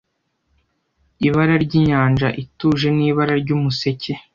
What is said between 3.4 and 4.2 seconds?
ry'umuseke